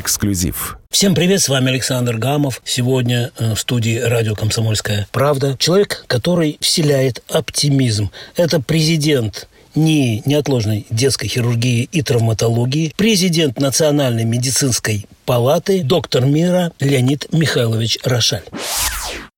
[0.00, 0.76] Эксклюзив.
[0.90, 2.60] Всем привет, с вами Александр Гамов.
[2.64, 5.56] Сегодня э, в студии радио «Комсомольская правда».
[5.58, 8.10] Человек, который вселяет оптимизм.
[8.36, 17.32] Это президент НИИ неотложной детской хирургии и травматологии, президент Национальной медицинской палаты, доктор мира Леонид
[17.32, 18.44] Михайлович Рошаль.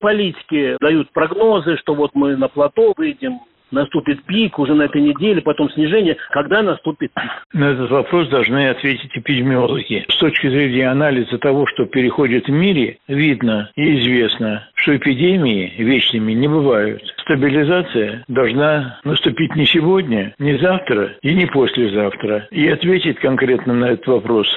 [0.00, 3.40] Политики дают прогнозы, что вот мы на плато выйдем,
[3.72, 6.16] наступит пик уже на этой неделе, потом снижение.
[6.30, 7.30] Когда наступит пик?
[7.52, 10.06] На этот вопрос должны ответить эпидемиологи.
[10.08, 16.32] С точки зрения анализа того, что переходит в мире, видно и известно, что эпидемии вечными
[16.32, 17.02] не бывают.
[17.18, 22.46] Стабилизация должна наступить не сегодня, не завтра и не послезавтра.
[22.50, 24.48] И ответить конкретно на этот вопрос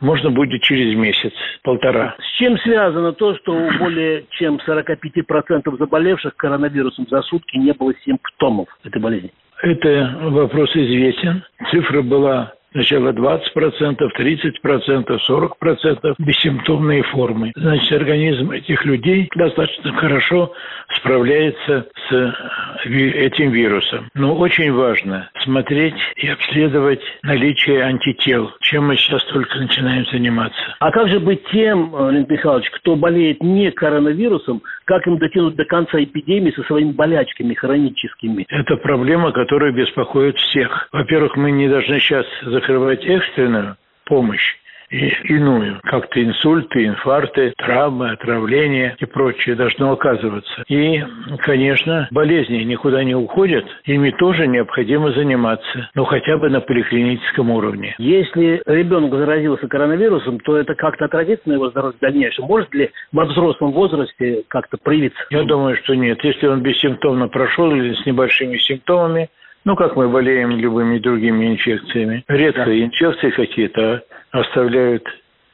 [0.00, 1.32] можно будет через месяц,
[1.62, 2.16] полтора.
[2.18, 7.92] С чем связано то, что у более чем 45% заболевших коронавирусом за сутки не было
[8.04, 9.30] симптомов этой болезни?
[9.62, 11.44] Это вопрос известен.
[11.70, 17.52] Цифра была Сначала 20%, 30%, 40% бессимптомные формы.
[17.56, 20.52] Значит, организм этих людей достаточно хорошо
[20.96, 22.90] справляется с э,
[23.26, 24.08] этим вирусом.
[24.14, 30.60] Но очень важно смотреть и обследовать наличие антител, чем мы сейчас только начинаем заниматься.
[30.78, 35.56] А как же быть тем, э, Леонид Михайлович, кто болеет не коронавирусом, как им дотянуть
[35.56, 38.46] до конца эпидемии со своими болячками хроническими?
[38.48, 40.88] Это проблема, которая беспокоит всех.
[40.92, 42.26] Во-первых, мы не должны сейчас
[42.60, 44.56] закрывать экстренную помощь
[44.90, 50.64] и иную, как-то инсульты, инфаркты, травмы, отравления и прочее должно оказываться.
[50.68, 51.02] И,
[51.38, 57.94] конечно, болезни никуда не уходят, ими тоже необходимо заниматься, но хотя бы на поликлиническом уровне.
[57.98, 62.46] Если ребенок заразился коронавирусом, то это как-то отразится на его здоровье в дальнейшем?
[62.46, 65.22] Может ли во взрослом возрасте как-то проявиться?
[65.30, 66.18] Я думаю, что нет.
[66.24, 69.28] Если он бессимптомно прошел или с небольшими симптомами,
[69.64, 72.24] ну, как мы болеем любыми другими инфекциями.
[72.28, 75.06] Редко инфекции какие-то оставляют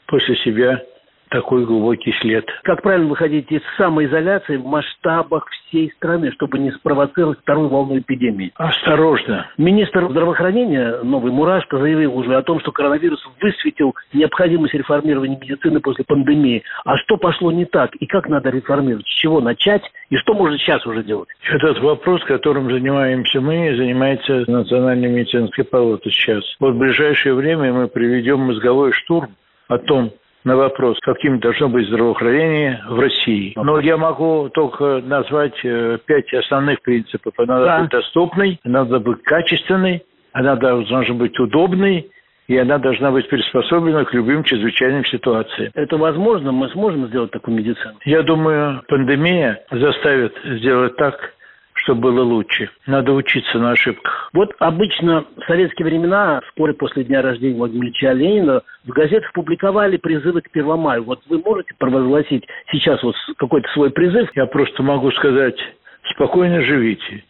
[0.06, 0.82] после себя
[1.30, 2.46] такой глубокий след.
[2.62, 8.52] Как правильно выходить из самоизоляции в масштабах всей страны, чтобы не спровоцировать вторую волну эпидемии?
[8.56, 9.46] Осторожно.
[9.58, 16.04] Министр здравоохранения, новый Мурашко, заявил уже о том, что коронавирус высветил необходимость реформирования медицины после
[16.04, 16.62] пандемии.
[16.84, 17.94] А что пошло не так?
[17.96, 19.06] И как надо реформировать?
[19.06, 19.82] С чего начать?
[20.10, 21.28] И что можно сейчас уже делать?
[21.50, 26.44] Этот вопрос, которым занимаемся мы, занимается Национальная медицинская палата сейчас.
[26.60, 29.30] Вот в ближайшее время мы приведем мозговой штурм
[29.68, 30.12] о том,
[30.46, 33.52] на вопрос, каким должно быть здравоохранение в России.
[33.56, 37.34] Но я могу только назвать э, пять основных принципов.
[37.36, 37.80] Она да.
[37.80, 42.08] быть доступной, она должна быть качественной, она должна быть удобной,
[42.46, 45.72] и она должна быть приспособлена к любым чрезвычайным ситуациям.
[45.74, 46.52] Это возможно?
[46.52, 47.94] Мы сможем сделать такую медицину?
[48.04, 51.34] Я думаю, пандемия заставит сделать так,
[51.86, 52.68] чтобы было лучше.
[52.86, 54.28] Надо учиться на ошибках.
[54.32, 59.96] Вот обычно в советские времена, вскоре после дня рождения Владимира Ильича Ленина, в газетах публиковали
[59.96, 61.04] призывы к Первомаю.
[61.04, 64.28] Вот вы можете провозгласить сейчас вот какой-то свой призыв?
[64.34, 65.56] Я просто могу сказать,
[66.10, 67.22] спокойно живите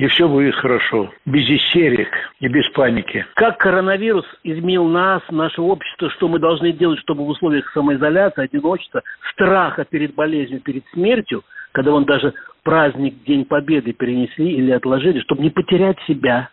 [0.00, 1.10] и все будет хорошо.
[1.26, 2.08] Без истерик
[2.40, 3.26] и без паники.
[3.34, 9.02] Как коронавирус изменил нас, наше общество, что мы должны делать, чтобы в условиях самоизоляции, одиночества,
[9.32, 15.42] страха перед болезнью, перед смертью, когда он даже праздник День Победы перенесли или отложили, чтобы
[15.42, 16.50] не потерять себя,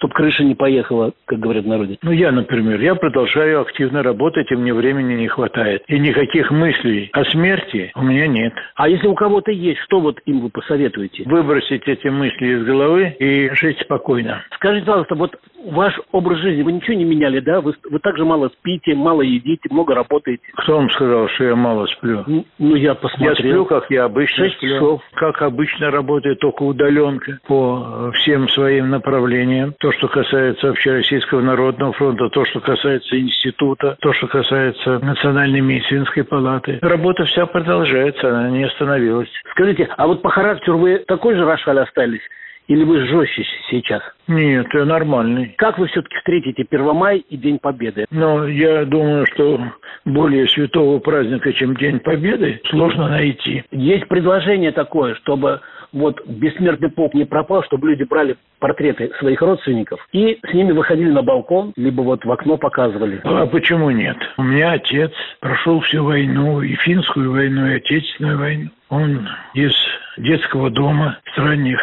[0.00, 1.98] чтобы крыша не поехала, как говорят в народе?
[2.02, 5.82] Ну, я, например, я продолжаю активно работать, и мне времени не хватает.
[5.88, 8.54] И никаких мыслей о смерти у меня нет.
[8.76, 11.24] А если у кого-то есть, что вот им вы посоветуете?
[11.26, 14.42] Выбросить эти мысли из головы и жить спокойно.
[14.54, 17.60] Скажите, пожалуйста, вот ваш образ жизни, вы ничего не меняли, да?
[17.60, 20.42] Вы, вы также мало спите, мало едите, много работаете.
[20.54, 22.24] Кто вам сказал, что я мало сплю?
[22.26, 23.32] Ну, ну я посмотрел.
[23.32, 24.76] Я сплю, как я обычно Шесть сплю.
[24.76, 25.02] часов.
[25.12, 29.74] Как обычно работаю, только удаленка по всем своим направлениям.
[29.78, 36.24] То, что касается Общероссийского народного фронта, то, что касается института, то, что касается Национальной медицинской
[36.24, 36.78] палаты.
[36.82, 39.30] Работа вся продолжается, она не остановилась.
[39.52, 42.22] Скажите, а вот по характеру вы такой же Рошаль остались?
[42.70, 44.00] Или вы жестче сейчас?
[44.28, 45.52] Нет, я нормальный.
[45.58, 48.06] Как вы все-таки встретите Первомай и День Победы?
[48.12, 49.60] Ну, я думаю, что
[50.04, 53.64] более святого праздника, чем День Победы, сложно найти.
[53.72, 55.60] Есть предложение такое, чтобы
[55.92, 61.10] вот бессмертный полк не пропал, чтобы люди брали портреты своих родственников и с ними выходили
[61.10, 63.20] на балкон, либо вот в окно показывали.
[63.24, 64.16] А почему нет?
[64.36, 68.70] У меня отец прошел всю войну, и финскую войну, и отечественную войну.
[68.90, 69.72] Он из
[70.18, 71.80] детского дома с ранних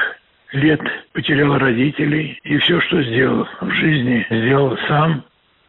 [0.52, 0.82] лет
[1.14, 5.24] потерял родителей, и все, что сделал в жизни, сделал сам,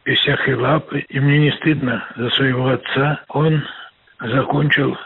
[0.04, 1.04] без всякой лапы.
[1.08, 3.20] И мне не стыдно за своего отца.
[3.28, 3.62] Он
[4.20, 4.96] закончил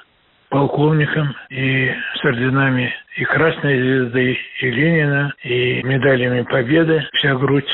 [0.48, 7.04] полковником и с орденами и Красной Звезды, и Ленина, и медалями Победы.
[7.14, 7.70] Вся грудь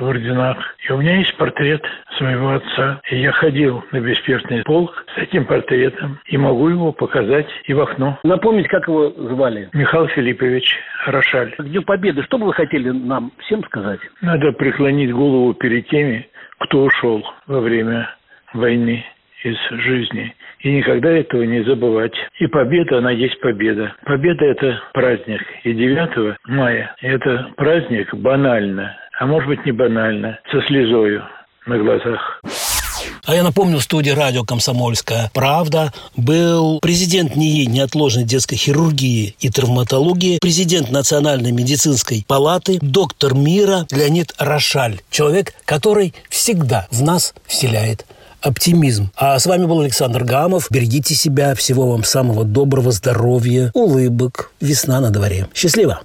[0.00, 0.56] в орденах.
[0.88, 1.82] И у меня есть портрет
[2.16, 3.00] своего отца.
[3.10, 7.80] И я ходил на бессмертный полк с этим портретом и могу его показать и в
[7.80, 8.18] окно.
[8.24, 9.68] Напомнить, как его звали?
[9.72, 11.54] Михаил Филиппович Рошаль.
[11.58, 12.22] Где победы?
[12.22, 14.00] Что бы вы хотели нам всем сказать?
[14.20, 16.28] Надо преклонить голову перед теми,
[16.58, 18.08] кто ушел во время
[18.54, 19.04] войны
[19.44, 20.34] из жизни.
[20.60, 22.14] И никогда этого не забывать.
[22.38, 23.94] И победа, она есть победа.
[24.04, 25.42] Победа– это праздник.
[25.64, 31.22] И 9 мая– это праздник банально, а может быть не банально, со слезою
[31.66, 32.40] на глазах.
[33.24, 39.48] А я напомню, в студии радио «Комсомольская правда» был президент НИИ неотложной детской хирургии и
[39.48, 45.00] травматологии, президент Национальной медицинской палаты, доктор мира Леонид Рошаль.
[45.10, 48.06] Человек, который всегда в нас вселяет
[48.40, 49.10] оптимизм.
[49.16, 50.66] А с вами был Александр Гамов.
[50.68, 51.54] Берегите себя.
[51.54, 54.50] Всего вам самого доброго здоровья, улыбок.
[54.60, 55.46] Весна на дворе.
[55.54, 56.00] Счастливо!